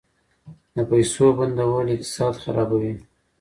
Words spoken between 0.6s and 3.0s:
د پیسو بندول اقتصاد خرابوي.